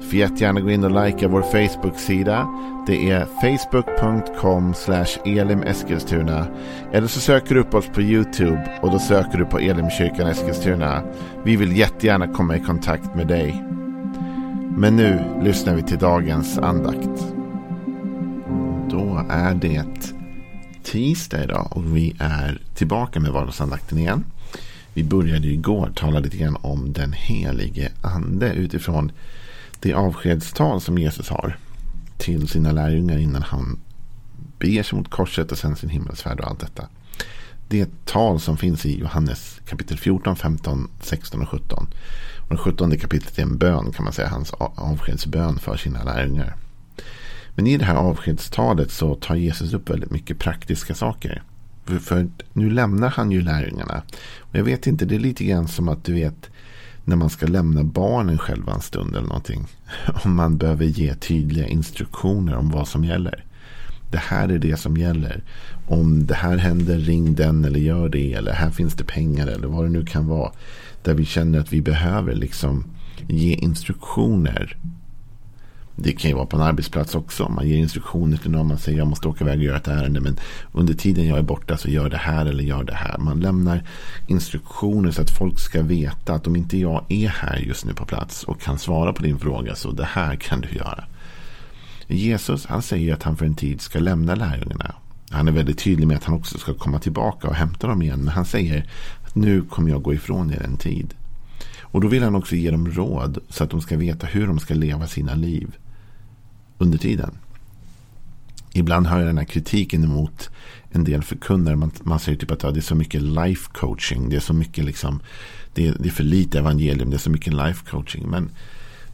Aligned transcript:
Får 0.00 0.14
jättegärna 0.14 0.60
gå 0.60 0.70
in 0.70 0.84
och 0.84 1.04
likea 1.04 1.28
vår 1.28 1.42
Facebook-sida. 1.42 2.48
Det 2.86 3.10
är 3.10 3.26
facebook.com 3.40 4.74
elimeskilstuna. 5.24 6.46
Eller 6.92 7.06
så 7.06 7.20
söker 7.20 7.54
du 7.54 7.60
upp 7.60 7.74
oss 7.74 7.86
på 7.94 8.02
YouTube 8.02 8.78
och 8.82 8.90
då 8.90 8.98
söker 8.98 9.38
du 9.38 9.44
på 9.44 9.58
Elimkyrkan 9.58 10.26
Eskilstuna. 10.26 11.02
Vi 11.44 11.56
vill 11.56 11.76
jättegärna 11.76 12.28
komma 12.28 12.56
i 12.56 12.60
kontakt 12.60 13.14
med 13.14 13.26
dig. 13.26 13.64
Men 14.76 14.96
nu 14.96 15.20
lyssnar 15.42 15.74
vi 15.74 15.82
till 15.82 15.98
dagens 15.98 16.58
andakt. 16.58 17.34
Då 18.90 19.26
är 19.30 19.54
det 19.54 20.14
tisdag 20.82 21.44
idag 21.44 21.68
och 21.70 21.96
vi 21.96 22.16
är 22.18 22.58
tillbaka 22.74 23.20
med 23.20 23.32
vardagsandakten 23.32 23.98
igen. 23.98 24.24
Vi 24.94 25.04
började 25.04 25.46
igår 25.46 25.90
tala 25.94 26.18
lite 26.18 26.36
grann 26.36 26.56
om 26.60 26.92
den 26.92 27.12
helige 27.12 27.92
ande 28.02 28.52
utifrån 28.52 29.12
det 29.80 29.92
avskedstal 29.92 30.80
som 30.80 30.98
Jesus 30.98 31.28
har 31.28 31.56
till 32.16 32.48
sina 32.48 32.72
lärjungar 32.72 33.18
innan 33.18 33.42
han 33.42 33.80
beger 34.58 34.82
sig 34.82 34.98
mot 34.98 35.10
korset 35.10 35.52
och 35.52 35.58
sen 35.58 35.76
sin 35.76 35.88
himmelsfärd 35.88 36.40
och 36.40 36.46
allt 36.46 36.60
detta. 36.60 36.88
Det 37.68 37.78
är 37.78 37.82
ett 37.82 38.04
tal 38.04 38.40
som 38.40 38.56
finns 38.56 38.86
i 38.86 38.98
Johannes 39.00 39.60
kapitel 39.66 39.98
14, 39.98 40.36
15, 40.36 40.90
16 41.00 41.42
och 41.42 41.48
17. 41.48 41.88
Och 42.48 42.50
det 42.50 42.56
17 42.56 42.98
kapitlet 42.98 43.38
är 43.38 43.42
en 43.42 43.58
bön 43.58 43.92
kan 43.92 44.04
man 44.04 44.12
säga, 44.12 44.28
hans 44.28 44.52
avskedsbön 44.52 45.58
för 45.58 45.76
sina 45.76 46.04
lärjungar. 46.04 46.56
Men 47.54 47.66
i 47.66 47.76
det 47.76 47.84
här 47.84 47.94
avskedstalet 47.94 48.90
så 48.90 49.14
tar 49.14 49.34
Jesus 49.34 49.72
upp 49.72 49.90
väldigt 49.90 50.10
mycket 50.10 50.38
praktiska 50.38 50.94
saker. 50.94 51.42
För, 51.84 51.98
för 51.98 52.28
nu 52.52 52.70
lämnar 52.70 53.08
han 53.08 53.30
ju 53.30 53.40
lärjungarna. 53.40 54.02
Och 54.38 54.56
jag 54.56 54.64
vet 54.64 54.86
inte, 54.86 55.04
det 55.04 55.14
är 55.14 55.18
lite 55.18 55.44
grann 55.44 55.68
som 55.68 55.88
att 55.88 56.04
du 56.04 56.14
vet 56.14 56.50
när 57.08 57.16
man 57.16 57.30
ska 57.30 57.46
lämna 57.46 57.84
barnen 57.84 58.38
själva 58.38 58.72
en 58.72 58.80
stund 58.80 59.16
eller 59.16 59.26
någonting. 59.26 59.66
Om 60.24 60.34
man 60.34 60.58
behöver 60.58 60.84
ge 60.84 61.14
tydliga 61.14 61.66
instruktioner 61.66 62.56
om 62.56 62.70
vad 62.70 62.88
som 62.88 63.04
gäller. 63.04 63.44
Det 64.10 64.18
här 64.18 64.48
är 64.48 64.58
det 64.58 64.76
som 64.76 64.96
gäller. 64.96 65.42
Om 65.86 66.26
det 66.26 66.34
här 66.34 66.56
händer, 66.56 66.98
ring 66.98 67.34
den 67.34 67.64
eller 67.64 67.80
gör 67.80 68.08
det. 68.08 68.32
Eller 68.32 68.52
här 68.52 68.70
finns 68.70 68.94
det 68.94 69.04
pengar 69.04 69.46
eller 69.46 69.68
vad 69.68 69.84
det 69.84 69.90
nu 69.90 70.04
kan 70.04 70.26
vara. 70.26 70.52
Där 71.02 71.14
vi 71.14 71.24
känner 71.24 71.60
att 71.60 71.72
vi 71.72 71.82
behöver 71.82 72.34
liksom 72.34 72.84
ge 73.28 73.54
instruktioner 73.54 74.76
det 76.00 76.12
kan 76.12 76.30
ju 76.30 76.36
vara 76.36 76.46
på 76.46 76.56
en 76.56 76.62
arbetsplats 76.62 77.14
också. 77.14 77.48
Man 77.48 77.68
ger 77.68 77.76
instruktioner 77.76 78.36
till 78.36 78.50
någon. 78.50 78.68
Man 78.68 78.78
säger 78.78 78.98
jag 78.98 79.06
måste 79.06 79.28
åka 79.28 79.44
iväg 79.44 79.58
och 79.58 79.64
göra 79.64 79.76
ett 79.76 79.88
ärende. 79.88 80.20
Men 80.20 80.36
under 80.72 80.94
tiden 80.94 81.26
jag 81.26 81.38
är 81.38 81.42
borta 81.42 81.76
så 81.76 81.88
gör 81.88 82.10
det 82.10 82.16
här 82.16 82.46
eller 82.46 82.64
gör 82.64 82.84
det 82.84 82.94
här. 82.94 83.18
Man 83.18 83.40
lämnar 83.40 83.82
instruktioner 84.26 85.10
så 85.10 85.22
att 85.22 85.30
folk 85.30 85.58
ska 85.58 85.82
veta 85.82 86.34
att 86.34 86.46
om 86.46 86.56
inte 86.56 86.78
jag 86.78 87.04
är 87.08 87.28
här 87.28 87.56
just 87.56 87.84
nu 87.84 87.94
på 87.94 88.04
plats 88.04 88.44
och 88.44 88.60
kan 88.60 88.78
svara 88.78 89.12
på 89.12 89.22
din 89.22 89.38
fråga 89.38 89.74
så 89.74 89.90
det 89.90 90.04
här 90.04 90.36
kan 90.36 90.60
du 90.60 90.68
göra. 90.68 91.04
Jesus 92.06 92.66
han 92.66 92.82
säger 92.82 93.14
att 93.14 93.22
han 93.22 93.36
för 93.36 93.46
en 93.46 93.54
tid 93.54 93.80
ska 93.80 93.98
lämna 93.98 94.34
lärjungarna. 94.34 94.94
Han 95.30 95.48
är 95.48 95.52
väldigt 95.52 95.78
tydlig 95.78 96.06
med 96.06 96.16
att 96.16 96.24
han 96.24 96.34
också 96.34 96.58
ska 96.58 96.74
komma 96.74 96.98
tillbaka 96.98 97.48
och 97.48 97.54
hämta 97.54 97.86
dem 97.86 98.02
igen. 98.02 98.18
Men 98.18 98.34
han 98.34 98.44
säger 98.44 98.86
att 99.24 99.34
nu 99.34 99.62
kommer 99.62 99.90
jag 99.90 100.02
gå 100.02 100.14
ifrån 100.14 100.52
er 100.52 100.62
en 100.62 100.76
tid. 100.76 101.14
Och 101.82 102.00
då 102.00 102.08
vill 102.08 102.22
han 102.22 102.34
också 102.34 102.56
ge 102.56 102.70
dem 102.70 102.90
råd 102.90 103.38
så 103.48 103.64
att 103.64 103.70
de 103.70 103.80
ska 103.80 103.96
veta 103.96 104.26
hur 104.26 104.46
de 104.46 104.58
ska 104.58 104.74
leva 104.74 105.06
sina 105.06 105.34
liv 105.34 105.76
under 106.78 106.98
tiden. 106.98 107.30
Ibland 108.72 109.06
hör 109.06 109.18
jag 109.18 109.28
den 109.28 109.38
här 109.38 109.44
kritiken 109.44 110.04
emot 110.04 110.50
en 110.90 111.04
del 111.04 111.22
förkunnare. 111.22 111.76
Man, 111.76 111.90
man 112.02 112.20
säger 112.20 112.38
typ 112.38 112.50
att 112.50 112.62
ja, 112.62 112.70
det 112.70 112.80
är 112.80 112.82
så 112.82 112.94
mycket 112.94 113.22
life 113.22 113.70
coaching. 113.72 114.28
Det 114.28 114.36
är 114.36 114.40
så 114.40 114.54
mycket 114.54 114.84
liksom. 114.84 115.20
Det 115.74 115.88
är, 115.88 115.96
det 115.98 116.08
är 116.08 116.12
för 116.12 116.24
lite 116.24 116.58
evangelium. 116.58 117.10
Det 117.10 117.16
är 117.16 117.18
så 117.18 117.30
mycket 117.30 117.52
life 117.52 117.90
coaching. 117.90 118.28
Men 118.28 118.50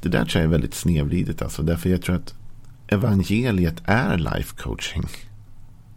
det 0.03 0.09
där 0.09 0.25
tror 0.25 0.43
jag 0.43 0.49
är 0.49 0.53
väldigt 0.53 0.75
snedvridet. 0.75 1.43
Alltså. 1.43 1.63
Därför 1.63 1.91
jag 1.91 2.03
tror 2.03 2.17
att 2.17 2.35
evangeliet 2.89 3.83
är 3.85 4.19
life 4.19 4.57
coaching. 4.57 5.05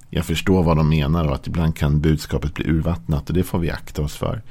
Jag 0.10 0.26
förstår 0.26 0.64
vad 0.64 0.78
de 0.78 0.90
menar 0.90 1.26
och 1.26 1.36
att 1.36 1.48
ibland 1.48 1.76
kan 1.76 2.02
budskapet 2.02 2.54
bli 2.54 2.70
urvattnat. 2.70 3.30
Och 3.30 3.36
det 3.36 3.44
får 3.44 3.60
vi 3.60 3.72
akta 3.72 4.02
oss 4.02 4.16
för. 4.16 4.42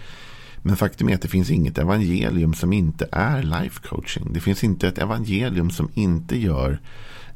Men 0.66 0.76
faktum 0.76 1.08
är 1.08 1.14
att 1.14 1.22
det 1.22 1.28
finns 1.28 1.50
inget 1.50 1.78
evangelium 1.78 2.54
som 2.54 2.72
inte 2.72 3.08
är 3.12 3.42
life 3.42 3.88
coaching. 3.88 4.32
Det 4.32 4.40
finns 4.40 4.64
inte 4.64 4.88
ett 4.88 4.98
evangelium 4.98 5.70
som 5.70 5.88
inte 5.94 6.38
gör 6.38 6.80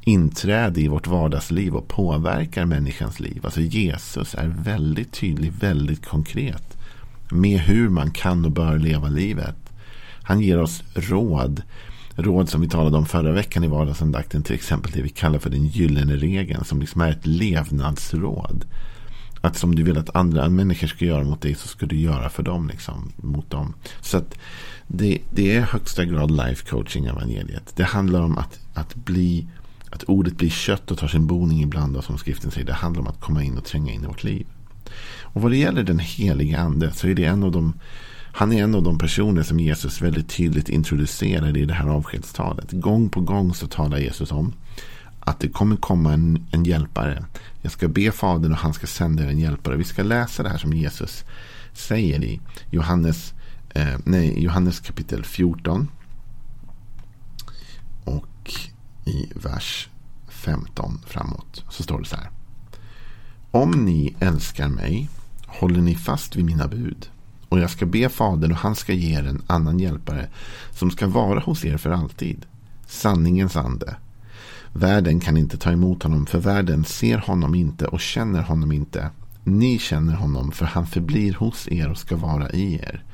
inträde 0.01 0.81
i 0.81 0.89
vårt 0.89 1.07
vardagsliv 1.07 1.75
och 1.75 1.89
påverkar 1.89 2.65
människans 2.65 3.21
liv. 3.21 3.41
Alltså 3.45 3.61
Jesus 3.61 4.35
är 4.35 4.49
väldigt 4.49 5.13
tydlig, 5.13 5.53
väldigt 5.53 6.07
konkret 6.07 6.79
med 7.31 7.61
hur 7.61 7.89
man 7.89 8.11
kan 8.11 8.45
och 8.45 8.51
bör 8.51 8.79
leva 8.79 9.09
livet. 9.09 9.73
Han 10.23 10.41
ger 10.41 10.61
oss 10.61 10.83
råd. 10.95 11.63
Råd 12.15 12.49
som 12.49 12.61
vi 12.61 12.69
talade 12.69 12.97
om 12.97 13.07
förra 13.07 13.33
veckan 13.33 13.65
i 13.65 13.69
vardagsandakten. 13.69 14.43
Till 14.43 14.55
exempel 14.55 14.91
det 14.91 15.03
vi 15.03 15.09
kallar 15.09 15.39
för 15.39 15.51
den 15.51 15.67
gyllene 15.67 16.17
regeln. 16.17 16.65
Som 16.65 16.81
liksom 16.81 17.01
är 17.01 17.11
ett 17.11 17.27
levnadsråd. 17.27 18.65
Att 19.41 19.57
som 19.57 19.75
du 19.75 19.83
vill 19.83 19.99
att 19.99 20.17
andra 20.17 20.49
människor 20.49 20.87
ska 20.87 21.05
göra 21.05 21.25
mot 21.25 21.41
dig 21.41 21.55
så 21.55 21.69
ska 21.69 21.87
du 21.87 21.97
göra 21.97 22.29
för 22.29 22.43
dem. 22.43 22.69
Liksom, 22.69 23.13
mot 23.17 23.51
dem. 23.51 23.75
Så 24.01 24.17
att 24.17 24.39
det, 24.87 25.19
det 25.31 25.57
är 25.57 25.61
högsta 25.61 26.05
grad 26.05 26.31
life 26.31 26.69
coaching 26.69 27.07
evangeliet. 27.07 27.73
Det 27.77 27.85
handlar 27.85 28.21
om 28.21 28.39
att, 28.39 28.61
att 28.75 28.95
bli 28.95 29.47
att 29.91 30.03
ordet 30.03 30.37
blir 30.37 30.51
kött 30.51 30.91
och 30.91 30.99
tar 30.99 31.09
sin 31.09 31.27
boning 31.27 31.63
ibland. 31.63 31.97
Och 31.97 32.05
som 32.05 32.19
skriften 32.19 32.51
säger. 32.51 32.67
Det 32.67 32.73
handlar 32.73 33.01
om 33.01 33.09
att 33.09 33.21
komma 33.21 33.45
in 33.45 33.59
och 33.59 33.65
tränga 33.65 33.93
in 33.93 34.05
i 34.05 34.07
vårt 34.07 34.25
liv. 34.25 34.47
Och 35.23 35.43
vad 35.43 35.51
det 35.51 35.57
gäller 35.57 35.83
den 35.83 35.99
heliga 35.99 36.59
ande 36.59 36.93
så 36.93 37.09
är 37.09 37.15
det 37.15 37.25
en 37.25 37.43
av 37.43 37.53
de 37.53 37.75
han 38.33 38.53
är 38.53 38.63
en 38.63 38.75
av 38.75 38.83
de 38.83 38.99
personer 38.99 39.43
som 39.43 39.61
Jesus 39.61 40.03
väldigt 40.03 40.29
tydligt 40.29 40.69
introducerar 40.69 41.57
i 41.57 41.65
det 41.65 41.75
här 41.75 41.89
avskedstalet. 41.89 42.73
Gång 42.73 43.09
på 43.09 43.21
gång 43.21 43.55
så 43.55 43.67
talar 43.67 43.99
Jesus 43.99 44.33
om 44.33 44.53
att 45.21 45.41
det 45.41 45.49
kommer 45.49 45.77
komma 45.77 46.13
en, 46.13 46.47
en 46.51 46.65
hjälpare. 46.65 47.25
Jag 47.63 47.73
ska 47.73 47.89
be 47.89 48.13
Fadern 48.13 48.53
och 48.53 48.59
han 48.59 48.75
ska 48.75 48.87
sända 48.87 49.25
er 49.25 49.29
en 49.29 49.39
hjälpare. 49.39 49.77
Vi 49.77 49.85
ska 49.85 50.03
läsa 50.03 50.43
det 50.43 50.49
här 50.49 50.59
som 50.59 50.73
Jesus 50.73 51.25
säger 51.73 52.25
i 52.25 52.41
Johannes, 52.71 53.35
eh, 53.75 53.99
nej, 54.05 54.43
Johannes 54.43 54.81
kapitel 54.81 55.25
14. 55.25 55.89
Och 58.05 58.55
i 59.05 59.33
vers 59.35 59.89
15 60.29 61.01
framåt 61.07 61.65
så 61.71 61.83
står 61.83 61.99
det 61.99 62.05
så 62.05 62.17
här. 62.17 62.31
Om 63.51 63.71
ni 63.71 64.17
älskar 64.21 64.69
mig 64.69 65.09
håller 65.47 65.81
ni 65.81 65.95
fast 65.95 66.37
vid 66.37 66.45
mina 66.45 66.69
bud. 66.69 67.11
Och 67.49 67.61
jag 67.61 67.71
ska 67.71 67.87
be 67.87 68.09
Fadern 68.09 68.53
och 68.53 68.59
han 68.59 68.75
ska 68.75 68.93
ge 68.93 69.19
er 69.19 69.27
en 69.27 69.43
annan 69.47 69.79
hjälpare 69.79 70.29
som 70.71 70.91
ska 70.91 71.07
vara 71.07 71.41
hos 71.41 71.65
er 71.65 71.77
för 71.77 71.91
alltid. 71.91 72.47
Sanningens 72.87 73.57
ande 73.57 73.97
Världen 74.73 75.21
kan 75.21 75.37
inte 75.37 75.59
ta 75.59 75.73
emot 75.73 76.03
honom 76.03 76.27
för 76.27 76.39
världen 76.39 76.85
ser 76.85 77.19
honom 77.19 77.55
inte 77.55 77.87
och 77.87 78.01
känner 78.01 78.43
honom 78.43 78.73
inte. 78.73 79.11
Ni 79.45 79.79
känner 79.79 80.15
honom 80.15 80.53
för 80.53 80.67
han 80.67 80.87
förblir 80.87 81.35
hos 81.35 81.69
er 81.69 81.91
och 81.91 81.99
ska 81.99 82.17
vara 82.17 82.51
i 82.51 82.75
er. 82.75 83.05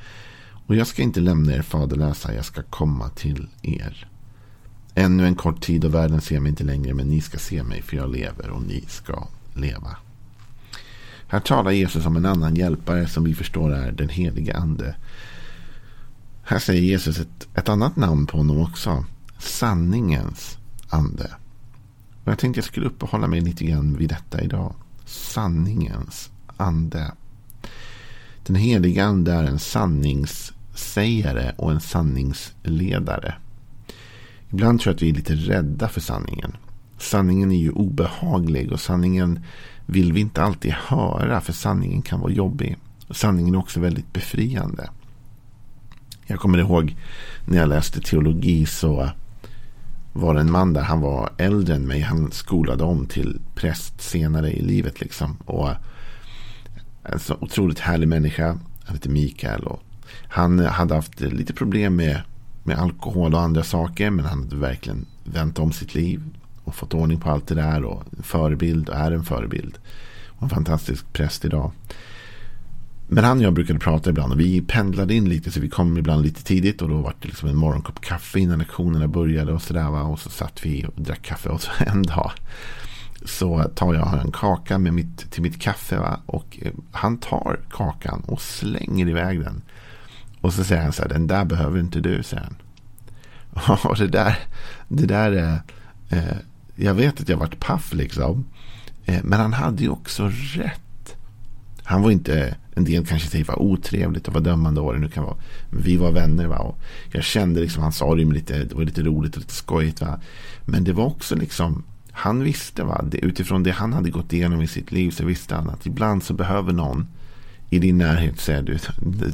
Och 0.67 0.75
jag 0.75 0.87
ska 0.87 1.01
inte 1.01 1.19
lämna 1.19 1.53
er 1.53 1.61
faderlösa, 1.61 2.33
jag 2.33 2.45
ska 2.45 2.63
komma 2.63 3.09
till 3.09 3.49
er. 3.61 4.07
Ännu 4.95 5.25
en 5.25 5.35
kort 5.35 5.61
tid 5.61 5.85
och 5.85 5.93
världen 5.93 6.21
ser 6.21 6.39
mig 6.39 6.49
inte 6.49 6.63
längre 6.63 6.93
men 6.93 7.07
ni 7.07 7.21
ska 7.21 7.37
se 7.37 7.63
mig 7.63 7.81
för 7.81 7.97
jag 7.97 8.11
lever 8.11 8.49
och 8.49 8.61
ni 8.61 8.85
ska 8.87 9.27
leva. 9.53 9.97
Här 11.27 11.39
talar 11.39 11.71
Jesus 11.71 12.05
om 12.05 12.15
en 12.15 12.25
annan 12.25 12.55
hjälpare 12.55 13.07
som 13.07 13.23
vi 13.23 13.35
förstår 13.35 13.73
är 13.73 13.91
den 13.91 14.09
helige 14.09 14.57
ande. 14.57 14.95
Här 16.43 16.59
säger 16.59 16.81
Jesus 16.81 17.19
ett, 17.19 17.47
ett 17.53 17.69
annat 17.69 17.95
namn 17.95 18.25
på 18.25 18.37
honom 18.37 18.61
också. 18.61 19.05
Sanningens 19.39 20.57
ande. 20.89 21.31
Och 22.27 22.31
jag 22.31 22.39
tänkte 22.39 22.57
jag 22.57 22.65
skulle 22.65 22.85
uppehålla 22.85 23.27
mig 23.27 23.41
lite 23.41 23.65
grann 23.65 23.97
vid 23.97 24.09
detta 24.09 24.41
idag. 24.41 24.75
Sanningens 25.05 26.31
ande. 26.57 27.11
Den 28.45 28.55
heliga 28.55 29.05
ande 29.05 29.33
är 29.33 29.43
en 29.43 29.59
sanningssägare 29.59 31.51
och 31.57 31.71
en 31.71 31.79
sanningsledare. 31.79 33.33
Ibland 34.49 34.79
tror 34.79 34.91
jag 34.91 34.95
att 34.95 35.01
vi 35.01 35.09
är 35.09 35.13
lite 35.13 35.35
rädda 35.35 35.87
för 35.87 36.01
sanningen. 36.01 36.57
Sanningen 36.97 37.51
är 37.51 37.59
ju 37.59 37.71
obehaglig 37.71 38.71
och 38.71 38.79
sanningen 38.79 39.39
vill 39.85 40.13
vi 40.13 40.19
inte 40.19 40.43
alltid 40.43 40.71
höra 40.71 41.41
för 41.41 41.53
sanningen 41.53 42.01
kan 42.01 42.19
vara 42.19 42.31
jobbig. 42.31 42.77
Sanningen 43.09 43.55
är 43.55 43.59
också 43.59 43.79
väldigt 43.79 44.13
befriande. 44.13 44.89
Jag 46.25 46.39
kommer 46.39 46.57
ihåg 46.57 46.95
när 47.45 47.57
jag 47.57 47.69
läste 47.69 48.01
teologi 48.01 48.65
så 48.65 49.09
var 50.17 50.35
en 50.35 50.51
man 50.51 50.73
där. 50.73 50.81
Han 50.81 51.01
var 51.01 51.29
äldre 51.37 51.75
än 51.75 51.87
mig. 51.87 52.01
Han 52.01 52.31
skolade 52.31 52.83
om 52.83 53.05
till 53.05 53.41
präst 53.55 54.01
senare 54.01 54.51
i 54.51 54.61
livet. 54.61 55.01
liksom. 55.01 55.37
Och 55.45 55.69
En 57.03 57.19
så 57.19 57.37
otroligt 57.39 57.79
härlig 57.79 58.07
människa. 58.07 58.47
Han 58.85 58.95
hette 58.95 59.09
Mikael. 59.09 59.63
Och 59.63 59.83
han 60.27 60.59
hade 60.59 60.95
haft 60.95 61.19
lite 61.19 61.53
problem 61.53 61.95
med, 61.95 62.21
med 62.63 62.79
alkohol 62.79 63.33
och 63.33 63.41
andra 63.41 63.63
saker. 63.63 64.09
Men 64.09 64.25
han 64.25 64.43
hade 64.43 64.55
verkligen 64.55 65.05
vänt 65.23 65.59
om 65.59 65.71
sitt 65.71 65.95
liv. 65.95 66.21
Och 66.63 66.75
fått 66.75 66.93
ordning 66.93 67.19
på 67.19 67.29
allt 67.29 67.47
det 67.47 67.55
där. 67.55 67.83
Och 67.83 68.03
en 68.17 68.23
förebild 68.23 68.89
och 68.89 68.95
är 68.95 69.11
en 69.11 69.23
förebild. 69.23 69.77
Och 70.27 70.43
en 70.43 70.49
fantastisk 70.49 71.13
präst 71.13 71.45
idag. 71.45 71.71
Men 73.07 73.23
han 73.23 73.37
och 73.37 73.43
jag 73.43 73.53
brukade 73.53 73.79
prata 73.79 74.09
ibland 74.09 74.33
och 74.33 74.39
vi 74.39 74.61
pendlade 74.61 75.13
in 75.13 75.29
lite 75.29 75.51
så 75.51 75.59
vi 75.59 75.69
kom 75.69 75.97
ibland 75.97 76.23
lite 76.23 76.43
tidigt 76.43 76.81
och 76.81 76.89
då 76.89 76.97
var 76.97 77.13
det 77.21 77.27
liksom 77.27 77.49
en 77.49 77.55
morgonkopp 77.55 78.01
kaffe 78.01 78.39
innan 78.39 78.59
lektionerna 78.59 79.07
började 79.07 79.53
och 79.53 79.61
sådär. 79.61 79.89
Och 79.89 80.19
så 80.19 80.29
satt 80.29 80.65
vi 80.65 80.85
och 80.85 81.01
drack 81.01 81.21
kaffe 81.21 81.49
och 81.49 81.61
så 81.61 81.71
en 81.85 82.03
dag 82.03 82.31
så 83.25 83.63
tar 83.63 83.93
jag 83.93 84.21
en 84.21 84.31
kaka 84.31 84.77
med 84.77 84.93
mitt, 84.93 85.31
till 85.31 85.41
mitt 85.41 85.61
kaffe 85.61 85.97
va? 85.97 86.19
och 86.25 86.59
eh, 86.61 86.71
han 86.91 87.17
tar 87.17 87.59
kakan 87.71 88.23
och 88.27 88.41
slänger 88.41 89.09
iväg 89.09 89.39
den. 89.39 89.61
Och 90.41 90.53
så 90.53 90.63
säger 90.63 90.83
han 90.83 90.93
så 90.93 91.01
här, 91.01 91.09
den 91.09 91.27
där 91.27 91.45
behöver 91.45 91.79
inte 91.79 91.99
du, 91.99 92.23
säger 92.23 92.43
han. 92.43 92.55
Och 93.83 93.97
det 93.97 94.07
där, 94.07 94.37
det 94.87 95.05
där 95.05 95.31
är, 95.31 95.61
eh, 96.09 96.37
jag 96.75 96.93
vet 96.93 97.21
att 97.21 97.29
jag 97.29 97.37
varit 97.37 97.59
paff 97.59 97.93
liksom. 97.93 98.45
Eh, 99.05 99.23
men 99.23 99.39
han 99.39 99.53
hade 99.53 99.83
ju 99.83 99.89
också 99.89 100.31
rätt. 100.53 100.81
Han 101.87 102.01
var 102.01 102.11
inte, 102.11 102.55
en 102.75 102.83
del 102.83 103.05
kanske 103.05 103.29
säger 103.29 103.45
var 103.45 103.61
otrevligt 103.61 104.27
och 104.27 104.33
var 104.33 104.41
dömande 104.41 104.81
vad 104.81 104.95
det 104.95 104.99
nu 104.99 105.09
kan 105.09 105.23
vara. 105.23 105.37
Men 105.69 105.81
vi 105.81 105.97
var 105.97 106.11
vänner 106.11 106.47
va. 106.47 106.57
Och 106.57 106.79
jag 107.11 107.23
kände 107.23 107.61
liksom, 107.61 107.83
han 107.83 107.91
sa 107.91 108.15
det 108.15 108.25
med 108.25 108.33
lite, 108.33 108.63
det 108.63 108.75
var 108.75 108.83
lite 108.83 109.01
roligt 109.01 109.35
och 109.35 109.41
lite 109.41 109.53
skojigt 109.53 110.01
va. 110.01 110.19
Men 110.65 110.83
det 110.83 110.93
var 110.93 111.05
också 111.05 111.35
liksom, 111.35 111.83
han 112.11 112.43
visste 112.43 112.83
va, 112.83 113.05
det, 113.11 113.17
utifrån 113.17 113.63
det 113.63 113.71
han 113.71 113.93
hade 113.93 114.09
gått 114.09 114.33
igenom 114.33 114.61
i 114.61 114.67
sitt 114.67 114.91
liv 114.91 115.11
så 115.11 115.25
visste 115.25 115.55
han 115.55 115.69
att 115.69 115.85
ibland 115.85 116.23
så 116.23 116.33
behöver 116.33 116.73
någon 116.73 117.07
i 117.69 117.79
din 117.79 117.97
närhet 117.97 118.39
säga 118.39 118.61
du, 118.61 118.77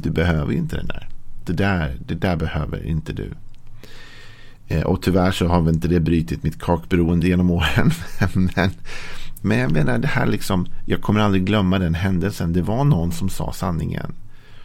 du 0.02 0.10
behöver 0.10 0.52
inte 0.52 0.76
den 0.76 0.86
där. 0.86 1.08
Det 1.44 1.52
där, 1.52 1.96
det 2.06 2.14
där 2.14 2.36
behöver 2.36 2.86
inte 2.86 3.12
du. 3.12 3.30
Eh, 4.68 4.82
och 4.82 5.02
tyvärr 5.02 5.32
så 5.32 5.46
har 5.46 5.62
väl 5.62 5.74
inte 5.74 5.88
det 5.88 6.00
brytit 6.00 6.42
mitt 6.42 6.62
kakberoende 6.62 7.28
genom 7.28 7.50
åren. 7.50 7.90
men, 8.34 8.70
men 9.44 9.58
jag 9.58 9.72
menar 9.72 9.98
det 9.98 10.08
här 10.08 10.26
liksom, 10.26 10.66
jag 10.86 11.02
kommer 11.02 11.20
aldrig 11.20 11.44
glömma 11.44 11.78
den 11.78 11.94
händelsen. 11.94 12.52
Det 12.52 12.62
var 12.62 12.84
någon 12.84 13.12
som 13.12 13.28
sa 13.28 13.52
sanningen. 13.52 14.14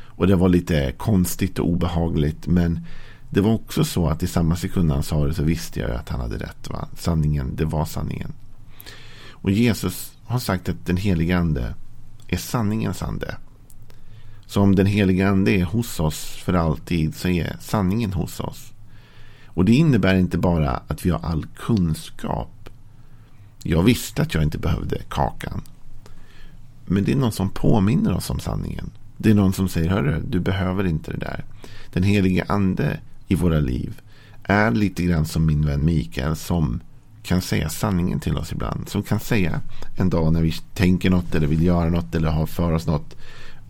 Och 0.06 0.28
det 0.28 0.36
var 0.36 0.50
lite 0.50 0.94
konstigt 0.98 1.60
och 1.60 1.70
obehagligt. 1.70 2.48
Men 2.48 2.86
det 3.30 3.42
var 3.42 3.54
också 3.54 3.84
så 3.84 4.08
att 4.08 4.24
i 4.24 4.28
samma 4.28 4.56
sekund 4.56 4.92
han 4.92 5.04
sa 5.04 5.26
det 5.26 5.34
så 5.34 5.44
visste 5.44 5.80
jag 5.80 5.92
att 5.92 6.10
han 6.10 6.20
hade 6.20 6.38
rätt. 6.38 6.70
Va? 6.70 6.88
Sanningen, 6.98 7.56
det 7.56 7.66
var 7.66 7.86
sanningen. 7.86 8.34
Och 9.32 9.52
Jesus 9.52 10.18
har 10.24 10.40
sagt 10.40 10.70
att 10.70 10.86
den 10.86 10.98
helige 10.98 11.38
ande 11.38 11.74
är 12.28 12.38
sanningens 12.38 13.04
ande. 13.04 13.36
Så 14.46 14.62
om 14.62 14.76
den 14.76 14.86
helige 14.86 15.30
ande 15.30 15.52
är 15.52 15.64
hos 15.64 16.00
oss 16.00 16.26
för 16.26 16.54
alltid 16.54 17.16
så 17.16 17.28
är 17.28 17.56
sanningen 17.60 18.14
hos 18.14 18.40
oss. 18.40 18.74
Och 19.46 19.66
det 19.66 19.74
innebär 19.74 20.16
inte 20.16 20.38
bara 20.38 20.82
att 20.88 21.06
vi 21.06 21.10
har 21.10 21.20
all 21.20 21.46
kunskap. 21.46 22.50
Jag 23.64 23.84
visste 23.84 24.22
att 24.22 24.34
jag 24.34 24.44
inte 24.44 24.58
behövde 24.58 25.02
kakan. 25.10 25.62
Men 26.86 27.04
det 27.04 27.12
är 27.12 27.16
någon 27.16 27.32
som 27.32 27.50
påminner 27.50 28.14
oss 28.14 28.30
om 28.30 28.40
sanningen. 28.40 28.92
Det 29.18 29.30
är 29.30 29.34
någon 29.34 29.54
som 29.54 29.70
säger, 29.70 29.90
hörru, 29.90 30.22
du 30.28 30.40
behöver 30.40 30.84
inte 30.84 31.12
det 31.12 31.18
där. 31.18 31.46
Den 31.94 32.04
helige 32.04 32.46
ande 32.48 33.00
i 33.28 33.36
våra 33.36 33.60
liv 33.60 34.02
är 34.44 34.72
lite 34.72 35.04
grann 35.04 35.26
som 35.26 35.46
min 35.46 35.66
vän 35.66 35.86
Mikael 35.86 36.36
som 36.36 36.82
kan 37.24 37.42
säga 37.42 37.70
sanningen 37.70 38.20
till 38.20 38.38
oss 38.38 38.52
ibland. 38.52 38.90
Som 38.90 39.04
kan 39.04 39.20
säga 39.20 39.62
en 39.98 40.10
dag 40.10 40.34
när 40.34 40.42
vi 40.42 40.52
tänker 40.74 41.10
något 41.10 41.36
eller 41.36 41.48
vill 41.48 41.64
göra 41.64 41.90
något 41.90 42.16
eller 42.16 42.30
har 42.30 42.46
för 42.46 42.72
oss 42.72 42.88
något. 42.88 43.16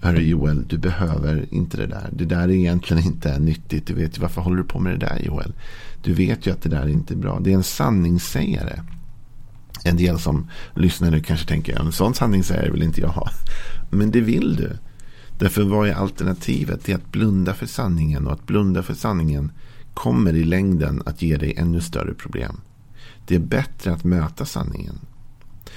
Hörru 0.02 0.22
Joel, 0.22 0.68
du 0.68 0.78
behöver 0.78 1.46
inte 1.52 1.78
det 1.78 1.88
där. 1.88 2.10
Det 2.12 2.26
där 2.26 2.44
är 2.44 2.50
egentligen 2.50 3.04
inte 3.04 3.40
nyttigt. 3.40 3.88
Du 3.88 3.94
vet 3.94 4.18
ju 4.18 4.22
varför 4.22 4.42
håller 4.42 4.58
du 4.58 4.64
på 4.64 4.80
med 4.80 5.00
det 5.00 5.06
där 5.06 5.20
Joel? 5.26 5.54
Du 6.04 6.14
vet 6.14 6.48
ju 6.48 6.52
att 6.52 6.62
det 6.62 6.70
där 6.70 6.82
är 6.82 6.88
inte 6.88 7.16
bra. 7.16 7.40
Det 7.40 7.52
är 7.52 7.56
en 7.56 7.64
sanningssägare. 7.64 8.80
En 9.84 9.98
del 9.98 10.20
som 10.20 10.50
lyssnar 10.76 11.12
nu 11.12 11.22
kanske 11.22 11.48
tänker, 11.48 11.80
en 11.80 11.92
sån 11.92 12.14
sanningssägare 12.14 12.72
vill 12.72 12.84
inte 12.84 13.02
jag 13.02 13.10
ha. 13.10 13.30
Men 13.90 14.12
det 14.12 14.22
vill 14.22 14.56
du. 14.56 14.78
Därför 15.40 15.64
vad 15.64 15.88
är 15.88 15.94
alternativet? 15.94 16.84
Det 16.86 16.92
är 16.92 16.96
att 16.96 17.12
blunda 17.12 17.54
för 17.54 17.66
sanningen. 17.66 18.28
Och 18.28 18.34
att 18.34 18.48
blunda 18.48 18.84
för 18.84 18.94
sanningen 18.94 19.52
kommer 19.94 20.34
i 20.34 20.44
längden 20.44 21.04
att 21.06 21.22
ge 21.22 21.38
dig 21.38 21.54
ännu 21.58 21.82
större 21.82 22.14
problem. 22.14 22.62
Det 23.26 23.36
är 23.36 23.40
bättre 23.40 23.94
att 23.94 24.04
möta 24.04 24.46
sanningen. 24.46 25.00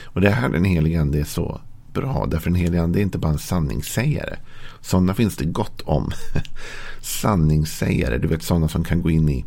Och 0.02 0.20
det 0.20 0.28
är 0.28 0.32
här 0.32 0.48
den 0.48 0.64
helige 0.64 1.00
ande 1.00 1.20
är 1.20 1.24
så 1.24 1.60
bra. 1.92 2.26
Därför 2.30 2.50
den 2.50 2.60
helige 2.60 2.82
ande 2.82 3.00
är 3.00 3.02
inte 3.02 3.18
bara 3.18 3.32
en 3.32 3.38
sanningssägare. 3.38 4.36
Sådana 4.80 5.14
finns 5.14 5.36
det 5.36 5.44
gott 5.44 5.80
om. 5.80 6.10
sanningssägare, 7.00 8.18
du 8.18 8.28
vet 8.28 8.42
sådana 8.42 8.68
som 8.68 8.84
kan 8.84 9.02
gå 9.02 9.10
in 9.10 9.28
i 9.28 9.44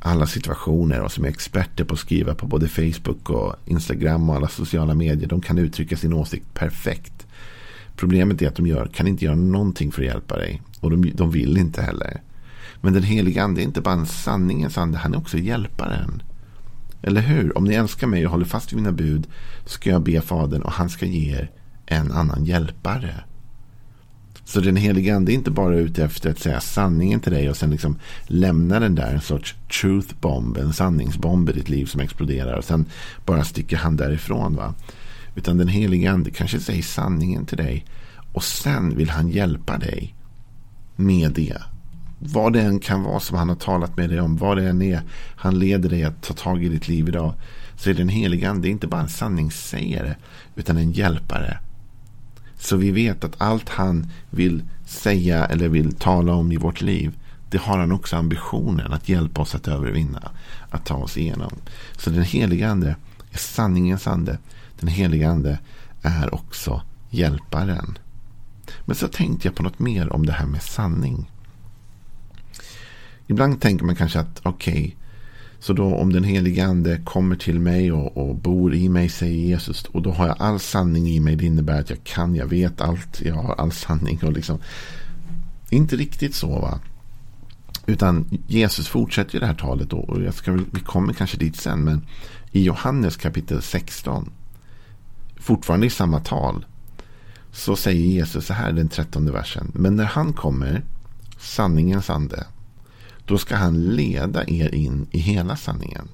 alla 0.00 0.26
situationer 0.26 1.00
och 1.00 1.12
som 1.12 1.24
är 1.24 1.28
experter 1.28 1.84
på 1.84 1.94
att 1.94 2.00
skriva 2.00 2.34
på 2.34 2.46
både 2.46 2.68
Facebook 2.68 3.30
och 3.30 3.56
Instagram 3.66 4.30
och 4.30 4.36
alla 4.36 4.48
sociala 4.48 4.94
medier. 4.94 5.28
De 5.28 5.40
kan 5.40 5.58
uttrycka 5.58 5.96
sin 5.96 6.12
åsikt 6.12 6.54
perfekt. 6.54 7.26
Problemet 7.96 8.42
är 8.42 8.48
att 8.48 8.56
de 8.56 8.66
gör, 8.66 8.86
kan 8.86 9.06
inte 9.06 9.24
göra 9.24 9.34
någonting 9.34 9.92
för 9.92 10.02
att 10.02 10.08
hjälpa 10.08 10.36
dig. 10.36 10.62
Och 10.80 10.90
de, 10.90 11.10
de 11.14 11.30
vill 11.30 11.56
inte 11.56 11.82
heller. 11.82 12.22
Men 12.80 12.92
den 12.92 13.02
heliga 13.02 13.42
ande 13.42 13.60
är 13.60 13.64
inte 13.64 13.80
bara 13.80 13.94
en 13.94 14.06
sanningens 14.06 14.78
ande, 14.78 14.98
han 14.98 15.14
är 15.14 15.18
också 15.18 15.38
hjälparen. 15.38 16.22
Eller 17.02 17.20
hur? 17.20 17.58
Om 17.58 17.64
ni 17.64 17.74
älskar 17.74 18.06
mig 18.06 18.26
och 18.26 18.32
håller 18.32 18.44
fast 18.44 18.72
vid 18.72 18.76
mina 18.76 18.92
bud 18.92 19.26
ska 19.66 19.90
jag 19.90 20.02
be 20.02 20.20
Fadern 20.20 20.62
och 20.62 20.72
han 20.72 20.88
ska 20.88 21.06
ge 21.06 21.34
er 21.34 21.50
en 21.86 22.12
annan 22.12 22.44
hjälpare. 22.44 23.24
Så 24.48 24.60
den 24.60 24.76
heliga 24.76 25.16
ande 25.16 25.32
är 25.32 25.34
inte 25.34 25.50
bara 25.50 25.76
ute 25.76 26.04
efter 26.04 26.30
att 26.30 26.38
säga 26.38 26.60
sanningen 26.60 27.20
till 27.20 27.32
dig 27.32 27.50
och 27.50 27.56
sen 27.56 27.70
liksom 27.70 27.98
lämna 28.26 28.80
den 28.80 28.94
där 28.94 29.14
en 29.14 29.20
sorts 29.20 29.54
truth 29.80 30.14
bomb, 30.20 30.56
en 30.56 30.72
sanningsbomb 30.72 31.50
i 31.50 31.52
ditt 31.52 31.68
liv 31.68 31.86
som 31.86 32.00
exploderar 32.00 32.56
och 32.56 32.64
sen 32.64 32.86
bara 33.26 33.44
sticker 33.44 33.76
han 33.76 33.96
därifrån. 33.96 34.56
va. 34.56 34.74
Utan 35.34 35.58
den 35.58 35.68
helige 35.68 36.12
ande 36.12 36.30
kanske 36.30 36.60
säger 36.60 36.82
sanningen 36.82 37.46
till 37.46 37.56
dig. 37.56 37.84
Och 38.32 38.44
sen 38.44 38.96
vill 38.96 39.10
han 39.10 39.28
hjälpa 39.28 39.78
dig 39.78 40.14
med 40.96 41.32
det. 41.32 41.62
Vad 42.18 42.52
det 42.52 42.60
än 42.60 42.80
kan 42.80 43.02
vara 43.02 43.20
som 43.20 43.38
han 43.38 43.48
har 43.48 43.56
talat 43.56 43.96
med 43.96 44.10
dig 44.10 44.20
om. 44.20 44.36
Vad 44.36 44.56
det 44.56 44.68
än 44.68 44.82
är 44.82 45.02
han 45.36 45.58
leder 45.58 45.88
dig 45.88 46.04
att 46.04 46.22
ta 46.22 46.34
tag 46.34 46.64
i 46.64 46.68
ditt 46.68 46.88
liv 46.88 47.08
idag. 47.08 47.34
Så 47.76 47.90
är 47.90 47.94
den 47.94 48.08
helige 48.08 48.50
ande 48.50 48.68
inte 48.68 48.86
bara 48.86 49.00
en 49.00 49.08
sanningssägare. 49.08 50.14
Utan 50.56 50.76
en 50.76 50.92
hjälpare. 50.92 51.58
Så 52.58 52.76
vi 52.76 52.90
vet 52.90 53.24
att 53.24 53.40
allt 53.40 53.68
han 53.68 54.06
vill 54.30 54.62
säga 54.86 55.46
eller 55.46 55.68
vill 55.68 55.94
tala 55.94 56.32
om 56.32 56.52
i 56.52 56.56
vårt 56.56 56.80
liv. 56.80 57.18
Det 57.50 57.58
har 57.58 57.78
han 57.78 57.92
också 57.92 58.16
ambitionen 58.16 58.92
att 58.92 59.08
hjälpa 59.08 59.40
oss 59.40 59.54
att 59.54 59.68
övervinna. 59.68 60.30
Att 60.70 60.86
ta 60.86 60.94
oss 60.94 61.16
igenom. 61.16 61.52
Så 61.96 62.10
den 62.10 62.22
helige 62.22 62.68
ande 62.68 62.96
är 63.30 63.38
sanningens 63.38 64.06
ande. 64.06 64.38
Den 64.80 64.88
helige 64.88 65.30
ande 65.30 65.58
är 66.02 66.34
också 66.34 66.82
hjälparen. 67.10 67.98
Men 68.84 68.96
så 68.96 69.08
tänkte 69.08 69.48
jag 69.48 69.54
på 69.54 69.62
något 69.62 69.78
mer 69.78 70.12
om 70.12 70.26
det 70.26 70.32
här 70.32 70.46
med 70.46 70.62
sanning. 70.62 71.30
Ibland 73.26 73.60
tänker 73.60 73.84
man 73.84 73.96
kanske 73.96 74.20
att 74.20 74.40
okej, 74.42 74.72
okay, 74.72 74.92
så 75.60 75.72
då 75.72 75.94
om 75.94 76.12
den 76.12 76.24
helige 76.24 76.66
ande 76.66 77.00
kommer 77.04 77.36
till 77.36 77.60
mig 77.60 77.92
och, 77.92 78.16
och, 78.16 78.36
bor 78.36 78.74
i 78.74 78.88
mig, 78.88 79.08
säger 79.08 79.34
Jesus, 79.34 79.84
och 79.84 80.02
då 80.02 80.10
har 80.10 80.26
jag 80.26 80.36
all 80.38 80.60
sanning 80.60 81.08
i 81.08 81.20
mig. 81.20 81.36
Det 81.36 81.44
innebär 81.46 81.80
att 81.80 81.90
jag 81.90 82.04
kan, 82.04 82.34
jag 82.34 82.46
vet 82.46 82.80
allt, 82.80 83.20
jag 83.20 83.34
har 83.34 83.54
all 83.54 83.72
sanning. 83.72 84.20
och 84.22 84.32
liksom 84.32 84.58
Inte 85.70 85.96
riktigt 85.96 86.34
så 86.34 86.48
va. 86.48 86.80
Utan 87.86 88.38
Jesus 88.46 88.88
fortsätter 88.88 89.34
ju 89.34 89.40
det 89.40 89.46
här 89.46 89.54
talet 89.54 89.90
då, 89.90 89.96
och 89.96 90.22
jag 90.22 90.34
ska, 90.34 90.52
vi 90.52 90.80
kommer 90.80 91.12
kanske 91.12 91.36
dit 91.36 91.56
sen. 91.56 91.84
Men 91.84 92.06
i 92.52 92.62
Johannes 92.62 93.16
kapitel 93.16 93.62
16 93.62 94.30
fortfarande 95.36 95.86
i 95.86 95.90
samma 95.90 96.20
tal, 96.20 96.66
så 97.52 97.76
säger 97.76 98.04
Jesus 98.04 98.46
så 98.46 98.54
här 98.54 98.72
den 98.72 98.88
trettonde 98.88 99.32
versen. 99.32 99.72
Men 99.74 99.96
när 99.96 100.04
han 100.04 100.32
kommer, 100.32 100.84
sanningens 101.38 102.10
ande, 102.10 102.46
då 103.28 103.38
ska 103.38 103.56
han 103.56 103.82
leda 103.82 104.44
er 104.46 104.74
in 104.74 105.06
i 105.10 105.18
hela 105.18 105.56
sanningen. 105.56 106.08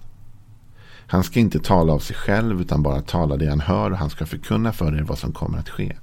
Han 1.06 1.24
ska 1.24 1.40
inte 1.40 1.58
tala 1.58 1.92
av 1.92 1.98
sig 1.98 2.16
själv 2.16 2.60
utan 2.60 2.82
bara 2.82 3.02
tala 3.02 3.36
det 3.36 3.48
han 3.48 3.60
hör 3.60 3.90
och 3.90 3.98
han 3.98 4.10
ska 4.10 4.26
förkunna 4.26 4.72
för 4.72 4.96
er 4.96 5.02
vad 5.02 5.18
som 5.18 5.32
kommer 5.32 5.58
att 5.58 5.68
ske. 5.68 5.96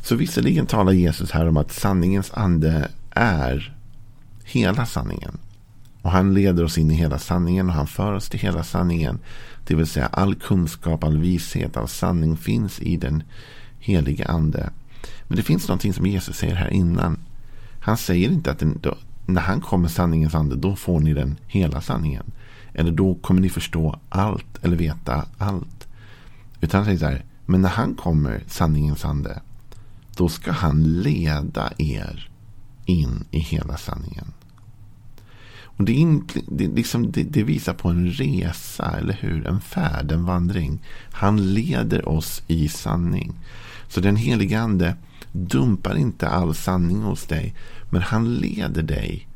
Så 0.00 0.16
visserligen 0.16 0.66
talar 0.66 0.92
Jesus 0.92 1.30
här 1.30 1.48
om 1.48 1.56
att 1.56 1.72
sanningens 1.72 2.30
ande 2.34 2.88
är 3.10 3.76
hela 4.44 4.86
sanningen. 4.86 5.38
Och 6.02 6.10
han 6.10 6.34
leder 6.34 6.64
oss 6.64 6.78
in 6.78 6.90
i 6.90 6.94
hela 6.94 7.18
sanningen 7.18 7.68
och 7.68 7.74
han 7.74 7.86
för 7.86 8.12
oss 8.12 8.28
till 8.28 8.40
hela 8.40 8.62
sanningen. 8.62 9.18
Det 9.66 9.74
vill 9.74 9.86
säga 9.86 10.06
all 10.06 10.34
kunskap, 10.34 11.04
all 11.04 11.18
vishet, 11.18 11.76
all 11.76 11.88
sanning 11.88 12.36
finns 12.36 12.80
i 12.80 12.96
den 12.96 13.22
helige 13.78 14.26
ande. 14.26 14.70
Men 15.26 15.36
det 15.36 15.42
finns 15.42 15.68
någonting 15.68 15.92
som 15.92 16.06
Jesus 16.06 16.36
säger 16.36 16.54
här 16.54 16.70
innan. 16.70 17.18
Han 17.80 17.96
säger 17.96 18.28
inte 18.28 18.50
att 18.50 18.58
den, 18.58 18.78
när 19.26 19.40
han 19.40 19.60
kommer 19.60 19.88
sanningens 19.88 20.34
ande, 20.34 20.56
då 20.56 20.76
får 20.76 21.00
ni 21.00 21.14
den 21.14 21.36
hela 21.46 21.80
sanningen. 21.80 22.24
Eller 22.72 22.92
då 22.92 23.14
kommer 23.14 23.40
ni 23.40 23.48
förstå 23.48 23.98
allt 24.08 24.64
eller 24.64 24.76
veta 24.76 25.26
allt. 25.38 25.88
Utan 26.60 26.78
han 26.78 26.84
säger 26.84 26.98
så 26.98 27.06
här, 27.06 27.24
men 27.46 27.62
när 27.62 27.68
han 27.68 27.94
kommer 27.94 28.42
sanningens 28.46 29.04
ande, 29.04 29.40
då 30.16 30.28
ska 30.28 30.52
han 30.52 31.00
leda 31.02 31.72
er 31.78 32.28
in 32.84 33.24
i 33.30 33.38
hela 33.38 33.76
sanningen. 33.76 34.32
Och 35.76 35.84
det, 35.84 36.20
det, 36.48 36.66
liksom, 36.66 37.12
det, 37.12 37.22
det, 37.22 37.42
visar 37.42 37.74
på 37.74 37.88
en 37.88 38.10
resa, 38.10 38.96
eller 38.98 39.18
hur? 39.20 39.46
En 39.46 39.60
färd, 39.60 40.12
en 40.12 40.24
vandring. 40.24 40.82
Han 41.12 41.54
leder 41.54 42.08
oss 42.08 42.42
i 42.46 42.68
sanning. 42.68 43.32
Så 43.88 44.00
den 44.00 44.16
helige 44.16 44.60
ande 44.60 44.96
dumpar 45.34 45.96
inte 45.96 46.28
all 46.28 46.54
sanning 46.54 47.02
hos 47.02 47.26
dig. 47.26 47.54
Men 47.90 48.02
han 48.02 48.34
leder 48.34 48.82
dig 48.82 49.28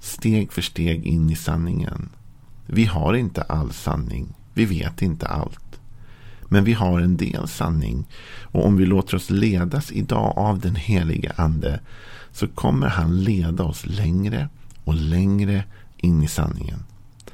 steg 0.00 0.52
för 0.52 0.62
steg 0.62 1.06
in 1.06 1.30
i 1.30 1.36
sanningen. 1.36 2.08
Vi 2.66 2.84
har 2.84 3.14
inte 3.14 3.42
all 3.42 3.72
sanning. 3.72 4.34
Vi 4.54 4.64
vet 4.64 5.02
inte 5.02 5.26
allt. 5.26 5.80
Men 6.48 6.64
vi 6.64 6.72
har 6.72 7.00
en 7.00 7.16
del 7.16 7.48
sanning. 7.48 8.06
Och 8.42 8.66
om 8.66 8.76
vi 8.76 8.86
låter 8.86 9.16
oss 9.16 9.30
ledas 9.30 9.92
idag 9.92 10.38
av 10.38 10.58
den 10.58 10.76
helige 10.76 11.32
ande 11.36 11.80
så 12.32 12.46
kommer 12.46 12.86
han 12.86 13.24
leda 13.24 13.64
oss 13.64 13.86
längre 13.86 14.48
och 14.84 14.94
längre 14.94 15.64
in 15.96 16.22
i 16.22 16.28
sanningen. 16.28 16.84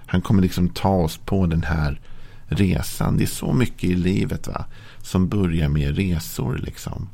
Han 0.06 0.20
kommer 0.20 0.42
liksom 0.42 0.68
ta 0.68 0.94
oss 0.94 1.16
på 1.16 1.46
den 1.46 1.62
här 1.62 2.00
resan. 2.46 3.16
Det 3.16 3.24
är 3.24 3.26
så 3.26 3.52
mycket 3.52 3.84
i 3.84 3.94
livet 3.94 4.46
va? 4.46 4.64
som 5.02 5.28
börjar 5.28 5.68
med 5.68 5.96
resor. 5.96 6.58
liksom. 6.58 7.08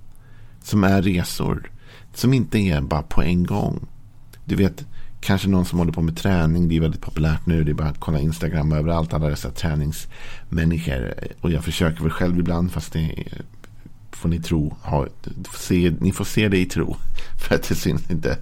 Som 0.63 0.85
är 0.85 1.03
resor. 1.03 1.71
Som 2.15 2.35
inte 2.35 2.59
är 2.59 2.81
bara 2.81 3.03
på 3.03 3.23
en 3.23 3.45
gång. 3.47 3.87
Du 4.45 4.57
vet, 4.57 4.85
kanske 5.21 5.49
någon 5.49 5.65
som 5.65 5.79
håller 5.79 5.93
på 5.93 6.03
med 6.03 6.17
träning. 6.17 6.69
Det 6.69 6.77
är 6.77 6.81
väldigt 6.81 7.01
populärt 7.01 7.47
nu. 7.47 7.65
Det 7.65 7.71
är 7.71 7.75
bara 7.75 7.89
att 7.89 8.01
kolla 8.01 8.21
Instagram 8.21 8.73
överallt. 8.73 9.13
Alla 9.13 9.29
dessa 9.29 9.51
träningsmänniskor. 9.51 11.15
Och 11.41 11.51
jag 11.51 11.65
försöker 11.65 12.03
väl 12.03 12.13
själv 12.13 12.39
ibland. 12.39 12.73
Fast 12.73 12.93
det 12.93 13.25
får 14.13 14.29
ni 14.29 14.41
tro. 14.41 14.77
Ha, 14.83 15.07
se, 15.57 15.95
ni 16.01 16.13
får 16.13 16.25
se 16.25 16.49
det 16.49 16.59
i 16.59 16.67
tro. 16.67 16.97
För 17.49 17.55
att 17.55 17.69
det 17.69 17.75
syns 17.75 18.11
inte. 18.11 18.39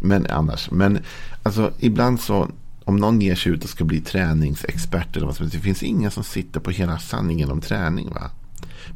Men 0.00 0.26
annars. 0.26 0.70
Men 0.70 0.98
alltså 1.42 1.72
ibland 1.78 2.20
så. 2.20 2.48
Om 2.84 2.96
någon 2.96 3.20
ger 3.20 3.34
sig 3.34 3.52
ut 3.52 3.64
och 3.64 3.70
ska 3.70 3.84
bli 3.84 4.00
träningsexpert. 4.00 5.16
Eller 5.16 5.26
vad 5.26 5.36
som 5.36 5.44
helst, 5.44 5.56
det 5.56 5.62
finns 5.62 5.82
inga 5.82 6.10
som 6.10 6.24
sitter 6.24 6.60
på 6.60 6.70
hela 6.70 6.98
sanningen 6.98 7.50
om 7.50 7.60
träning. 7.60 8.10
va. 8.10 8.30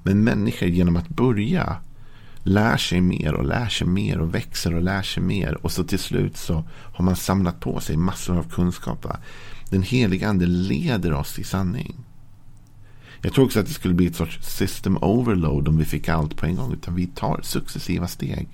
Men 0.02 0.24
människor 0.24 0.68
genom 0.68 0.96
att 0.96 1.08
börja 1.08 1.76
lär 2.46 2.76
sig 2.76 3.00
mer 3.00 3.34
och 3.34 3.44
lär 3.44 3.68
sig 3.68 3.86
mer 3.86 4.18
och 4.18 4.34
växer 4.34 4.74
och 4.74 4.82
lär 4.82 5.02
sig 5.02 5.22
mer. 5.22 5.64
Och 5.64 5.72
så 5.72 5.84
till 5.84 5.98
slut 5.98 6.36
så 6.36 6.64
har 6.70 7.04
man 7.04 7.16
samlat 7.16 7.60
på 7.60 7.80
sig 7.80 7.96
massor 7.96 8.38
av 8.38 8.50
kunskap. 8.50 9.04
Va? 9.04 9.16
Den 9.70 9.82
heliga 9.82 10.28
ande 10.28 10.46
leder 10.46 11.12
oss 11.12 11.38
i 11.38 11.44
sanning. 11.44 11.94
Jag 13.20 13.32
tror 13.32 13.44
också 13.44 13.60
att 13.60 13.66
det 13.66 13.72
skulle 13.72 13.94
bli 13.94 14.06
ett 14.06 14.16
sorts 14.16 14.56
system 14.56 14.98
overload 15.00 15.68
om 15.68 15.78
vi 15.78 15.84
fick 15.84 16.08
allt 16.08 16.36
på 16.36 16.46
en 16.46 16.56
gång. 16.56 16.72
Utan 16.72 16.94
vi 16.94 17.06
tar 17.06 17.40
successiva 17.42 18.08
steg. 18.08 18.48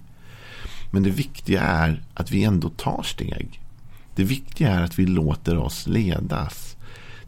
Men 0.91 1.03
det 1.03 1.11
viktiga 1.11 1.63
är 1.63 2.03
att 2.15 2.31
vi 2.31 2.45
ändå 2.45 2.69
tar 2.69 3.03
steg. 3.03 3.61
Det 4.15 4.25
viktiga 4.25 4.71
är 4.71 4.83
att 4.83 4.99
vi 4.99 5.07
låter 5.07 5.57
oss 5.57 5.87
ledas. 5.87 6.77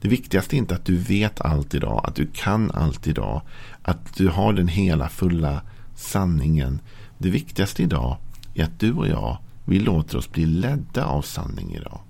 Det 0.00 0.08
viktigaste 0.08 0.56
är 0.56 0.58
inte 0.58 0.74
att 0.74 0.84
du 0.84 0.96
vet 0.96 1.40
allt 1.40 1.74
idag, 1.74 2.04
att 2.04 2.14
du 2.14 2.26
kan 2.32 2.70
allt 2.70 3.06
idag, 3.06 3.42
att 3.82 4.16
du 4.16 4.28
har 4.28 4.52
den 4.52 4.68
hela 4.68 5.08
fulla 5.08 5.62
sanningen. 5.94 6.80
Det 7.18 7.30
viktigaste 7.30 7.82
idag 7.82 8.16
är 8.54 8.64
att 8.64 8.80
du 8.80 8.92
och 8.92 9.08
jag, 9.08 9.38
vi 9.64 9.78
låter 9.78 10.18
oss 10.18 10.32
bli 10.32 10.46
ledda 10.46 11.04
av 11.04 11.22
sanning 11.22 11.74
idag. 11.74 12.00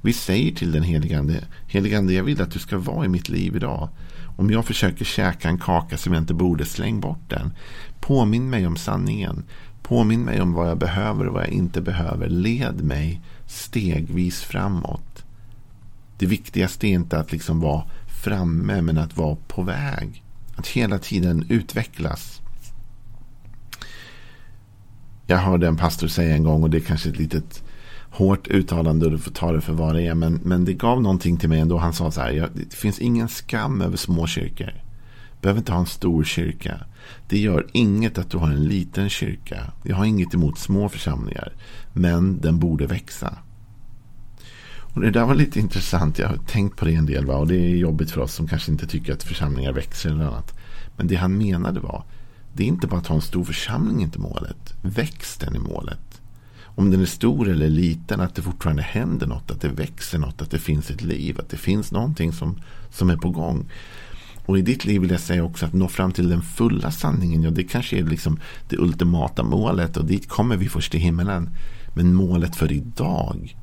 Vi 0.00 0.12
säger 0.12 0.54
till 0.54 0.72
den 0.72 0.82
helige 0.82 1.18
Ande, 1.18 1.44
helige 1.66 1.98
Ande, 1.98 2.12
jag 2.12 2.24
vill 2.24 2.42
att 2.42 2.50
du 2.50 2.58
ska 2.58 2.78
vara 2.78 3.04
i 3.04 3.08
mitt 3.08 3.28
liv 3.28 3.56
idag. 3.56 3.88
Om 4.36 4.50
jag 4.50 4.64
försöker 4.64 5.04
käka 5.04 5.48
en 5.48 5.58
kaka 5.58 5.96
som 5.96 6.12
jag 6.12 6.22
inte 6.22 6.34
borde, 6.34 6.64
släng 6.64 7.00
bort 7.00 7.28
den. 7.28 7.52
Påminn 8.00 8.50
mig 8.50 8.66
om 8.66 8.76
sanningen. 8.76 9.44
Påminn 9.82 10.24
mig 10.24 10.40
om 10.40 10.52
vad 10.52 10.70
jag 10.70 10.78
behöver 10.78 11.26
och 11.26 11.34
vad 11.34 11.42
jag 11.42 11.50
inte 11.50 11.80
behöver. 11.80 12.28
Led 12.28 12.84
mig 12.84 13.20
stegvis 13.46 14.42
framåt. 14.42 15.24
Det 16.18 16.26
viktigaste 16.26 16.86
är 16.86 16.90
inte 16.90 17.18
att 17.18 17.32
liksom 17.32 17.60
vara 17.60 17.84
framme, 18.24 18.82
men 18.82 18.98
att 18.98 19.16
vara 19.16 19.36
på 19.48 19.62
väg. 19.62 20.24
Att 20.56 20.66
hela 20.66 20.98
tiden 20.98 21.46
utvecklas. 21.48 22.40
Jag 25.30 25.38
hörde 25.38 25.66
en 25.66 25.76
pastor 25.76 26.08
säga 26.08 26.34
en 26.34 26.42
gång, 26.42 26.62
och 26.62 26.70
det 26.70 26.78
är 26.78 26.80
kanske 26.80 27.08
ett 27.08 27.18
litet 27.18 27.62
hårt 28.10 28.48
uttalande 28.48 29.06
och 29.06 29.12
du 29.12 29.18
får 29.18 29.30
ta 29.30 29.52
det 29.52 29.60
för 29.60 29.72
vad 29.72 29.94
det 29.94 30.02
är. 30.02 30.14
Men, 30.14 30.40
men 30.44 30.64
det 30.64 30.72
gav 30.72 31.02
någonting 31.02 31.36
till 31.36 31.48
mig 31.48 31.60
ändå. 31.60 31.78
Han 31.78 31.92
sa 31.92 32.10
så 32.10 32.20
här, 32.20 32.48
det 32.54 32.74
finns 32.74 32.98
ingen 32.98 33.28
skam 33.28 33.82
över 33.82 33.96
små 33.96 34.26
kyrkor. 34.26 34.72
Behöver 35.40 35.58
inte 35.58 35.72
ha 35.72 35.80
en 35.80 35.86
stor 35.86 36.24
kyrka. 36.24 36.80
Det 37.28 37.38
gör 37.38 37.66
inget 37.72 38.18
att 38.18 38.30
du 38.30 38.38
har 38.38 38.50
en 38.50 38.64
liten 38.64 39.08
kyrka. 39.08 39.72
Jag 39.82 39.96
har 39.96 40.04
inget 40.04 40.34
emot 40.34 40.58
små 40.58 40.88
församlingar. 40.88 41.52
Men 41.92 42.40
den 42.40 42.58
borde 42.58 42.86
växa. 42.86 43.38
Och 44.94 45.00
Det 45.00 45.10
där 45.10 45.24
var 45.24 45.34
lite 45.34 45.60
intressant. 45.60 46.18
Jag 46.18 46.28
har 46.28 46.36
tänkt 46.36 46.76
på 46.76 46.84
det 46.84 46.94
en 46.94 47.06
del. 47.06 47.26
Va? 47.26 47.36
Och 47.36 47.46
det 47.46 47.56
är 47.56 47.76
jobbigt 47.76 48.10
för 48.10 48.20
oss 48.20 48.34
som 48.34 48.48
kanske 48.48 48.72
inte 48.72 48.86
tycker 48.86 49.12
att 49.12 49.22
församlingar 49.22 49.72
växer 49.72 50.10
eller 50.10 50.24
annat. 50.24 50.58
Men 50.96 51.06
det 51.06 51.14
han 51.14 51.38
menade 51.38 51.80
var. 51.80 52.04
Det 52.58 52.64
är 52.64 52.68
inte 52.68 52.86
bara 52.86 53.00
att 53.00 53.06
ha 53.06 53.14
en 53.14 53.22
stor 53.22 53.44
församling 53.44 54.02
inte 54.02 54.18
målet. 54.18 54.74
Väx 54.82 55.36
den 55.36 55.56
i 55.56 55.58
målet 55.58 56.20
om 56.78 56.90
den 56.90 57.00
är 57.00 57.06
stor 57.06 57.48
eller 57.48 57.68
liten, 57.68 58.20
att 58.20 58.34
det 58.34 58.42
fortfarande 58.42 58.82
händer 58.82 59.26
något, 59.26 59.50
att 59.50 59.60
det 59.60 59.68
växer 59.68 60.18
något, 60.18 60.42
att 60.42 60.50
det 60.50 60.58
finns 60.58 60.90
ett 60.90 61.02
liv, 61.02 61.40
att 61.40 61.48
det 61.48 61.56
finns 61.56 61.92
någonting 61.92 62.32
som, 62.32 62.60
som 62.90 63.10
är 63.10 63.16
på 63.16 63.30
gång. 63.30 63.70
Och 64.46 64.58
i 64.58 64.62
ditt 64.62 64.84
liv 64.84 65.00
vill 65.00 65.10
jag 65.10 65.20
säga 65.20 65.44
också 65.44 65.66
att 65.66 65.72
nå 65.72 65.88
fram 65.88 66.12
till 66.12 66.28
den 66.28 66.42
fulla 66.42 66.90
sanningen, 66.90 67.42
ja 67.42 67.50
det 67.50 67.64
kanske 67.64 67.98
är 67.98 68.04
liksom 68.04 68.40
det 68.68 68.76
ultimata 68.76 69.42
målet 69.42 69.96
och 69.96 70.04
dit 70.04 70.28
kommer 70.28 70.56
vi 70.56 70.68
först 70.68 70.92
till 70.92 71.00
himmelen. 71.00 71.50
Men 71.94 72.14
målet 72.14 72.56
för 72.56 72.72
idag, 72.72 73.56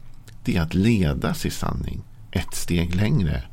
det 0.44 0.56
är 0.56 0.62
att 0.62 0.74
ledas 0.74 1.46
i 1.46 1.50
sanning 1.50 2.02
ett 2.32 2.56
steg 2.56 2.96
längre. 2.96 3.44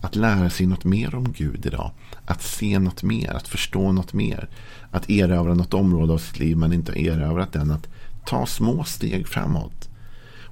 Att 0.00 0.16
lära 0.16 0.50
sig 0.50 0.66
något 0.66 0.84
mer 0.84 1.14
om 1.14 1.32
Gud 1.32 1.66
idag. 1.66 1.90
Att 2.24 2.42
se 2.42 2.78
något 2.78 3.02
mer, 3.02 3.30
att 3.30 3.48
förstå 3.48 3.92
något 3.92 4.12
mer. 4.12 4.48
Att 4.90 5.10
erövra 5.10 5.54
något 5.54 5.74
område 5.74 6.12
av 6.12 6.18
sitt 6.18 6.38
liv 6.38 6.56
man 6.56 6.72
inte 6.72 6.92
har 6.92 6.98
erövrat 6.98 7.56
än. 7.56 7.70
Att 7.70 7.88
ta 8.26 8.46
små 8.46 8.84
steg 8.84 9.28
framåt. 9.28 9.88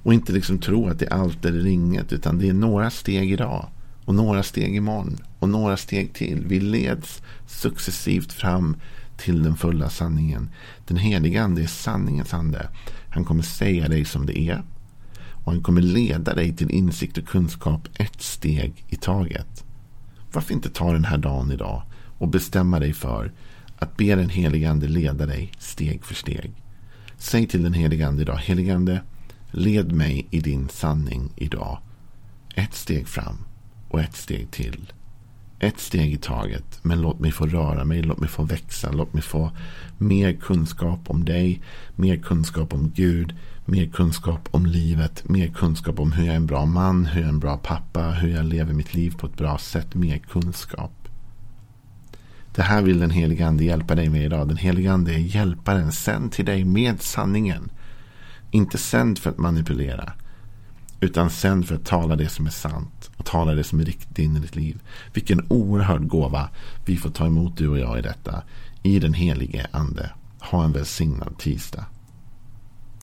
Och 0.03 0.15
inte 0.15 0.33
liksom 0.33 0.59
tro 0.59 0.89
att 0.89 0.99
det 0.99 1.07
är 1.07 1.13
allt 1.13 1.45
eller 1.45 1.67
inget. 1.67 2.13
Utan 2.13 2.39
det 2.39 2.49
är 2.49 2.53
några 2.53 2.91
steg 2.91 3.33
idag. 3.33 3.69
Och 4.05 4.15
några 4.15 4.43
steg 4.43 4.77
imorgon. 4.77 5.17
Och 5.39 5.49
några 5.49 5.77
steg 5.77 6.15
till. 6.15 6.45
Vi 6.47 6.61
leds 6.61 7.23
successivt 7.47 8.33
fram 8.33 8.77
till 9.17 9.43
den 9.43 9.57
fulla 9.57 9.91
sanningen. 9.91 10.51
Den 10.87 10.97
heliga 10.97 11.43
ande 11.43 11.63
är 11.63 11.67
sanningens 11.67 12.35
ande. 12.35 12.69
Han 13.11 13.25
kommer 13.25 13.43
säga 13.43 13.89
dig 13.89 14.05
som 14.05 14.27
det 14.27 14.39
är. 14.39 14.63
Och 15.49 15.55
han 15.55 15.63
kommer 15.63 15.81
leda 15.83 16.35
dig 16.35 16.57
till 16.57 16.71
insikt 16.71 17.19
och 17.19 17.29
kunskap 17.29 17.89
ett 17.95 18.23
steg 18.23 18.85
i 18.89 18.97
taget. 18.97 19.65
Varför 20.33 20.55
inte 20.55 20.71
ta 20.71 20.93
den 20.93 21.05
här 21.05 21.19
dagen 21.19 21.53
idag 21.53 21.83
och 22.19 22.29
bestämma 22.29 22.79
dig 22.79 22.93
för 22.93 23.33
att 23.79 23.97
be 23.97 24.15
den 24.15 24.29
helige 24.29 24.71
ande 24.71 24.89
leda 24.89 25.27
dig 25.27 25.53
steg 25.59 26.05
för 26.05 26.15
steg. 26.15 26.53
Säg 27.19 27.47
till 27.47 27.63
den 27.63 27.73
helige 27.73 28.09
Ande 28.09 28.23
idag. 28.23 28.37
Helige 28.37 28.75
Ande, 28.75 29.03
led 29.51 29.93
mig 29.93 30.27
i 30.31 30.41
din 30.41 30.69
sanning 30.69 31.33
idag. 31.37 31.79
Ett 32.55 32.75
steg 32.75 33.09
fram 33.09 33.37
och 33.89 34.01
ett 34.01 34.17
steg 34.17 34.51
till. 34.51 34.93
Ett 35.59 35.81
steg 35.81 36.13
i 36.13 36.19
taget. 36.19 36.81
Men 36.83 37.01
låt 37.01 37.21
mig 37.21 37.33
få 37.33 37.47
röra 37.47 37.85
mig. 37.85 38.03
Låt 38.03 38.21
mig 38.21 38.29
få 38.29 38.43
växa. 38.43 38.93
Låt 38.93 39.13
mig 39.13 39.23
få 39.23 39.51
mer 39.99 40.33
kunskap 40.33 41.11
om 41.11 41.25
dig. 41.25 41.63
Mer 41.97 42.17
kunskap 42.17 42.75
om 42.75 42.93
Gud. 42.95 43.35
Mer 43.71 43.87
kunskap 43.87 44.49
om 44.51 44.67
livet. 44.67 45.29
Mer 45.29 45.49
kunskap 45.49 45.99
om 45.99 46.13
hur 46.13 46.25
jag 46.25 46.33
är 46.33 46.37
en 46.37 46.47
bra 46.47 46.67
man. 46.67 47.07
Hur 47.07 47.21
jag 47.21 47.29
är 47.29 47.33
en 47.33 47.39
bra 47.39 47.57
pappa. 47.57 48.11
Hur 48.11 48.29
jag 48.29 48.45
lever 48.45 48.73
mitt 48.73 48.95
liv 48.95 49.15
på 49.19 49.27
ett 49.27 49.37
bra 49.37 49.59
sätt. 49.59 49.95
Mer 49.95 50.19
kunskap. 50.19 51.09
Det 52.55 52.63
här 52.63 52.83
vill 52.83 52.99
den 52.99 53.11
helige 53.11 53.47
ande 53.47 53.65
hjälpa 53.65 53.95
dig 53.95 54.09
med 54.09 54.25
idag. 54.25 54.49
Den 54.49 54.57
helige 54.57 54.93
ande 54.93 55.15
är 55.15 55.19
hjälparen. 55.19 55.93
Sänd 55.93 56.33
till 56.33 56.45
dig 56.45 56.65
med 56.65 57.03
sanningen. 57.03 57.71
Inte 58.51 58.79
sänd 58.79 59.19
för 59.19 59.31
att 59.31 59.39
manipulera. 59.39 60.13
Utan 61.01 61.31
sänd 61.31 61.69
för 61.69 61.75
att 61.75 61.85
tala 61.85 62.17
det 62.17 62.29
som 62.29 62.47
är 62.47 62.51
sant. 62.51 63.11
Och 63.17 63.27
tala 63.27 63.55
det 63.55 63.65
som 63.65 63.81
är 63.81 63.85
riktigt 63.85 64.19
in 64.19 64.37
i 64.37 64.41
ditt 64.41 64.57
liv. 64.57 64.81
Vilken 65.13 65.47
oerhörd 65.49 66.09
gåva 66.09 66.49
vi 66.85 66.97
får 66.97 67.11
ta 67.11 67.27
emot 67.27 67.57
du 67.57 67.69
och 67.69 67.79
jag 67.79 67.99
i 67.99 68.03
detta. 68.03 68.43
I 68.83 68.99
den 68.99 69.15
helige 69.15 69.67
ande. 69.71 70.11
Ha 70.41 70.65
en 70.65 70.73
välsignad 70.73 71.39
tisdag. 71.39 71.85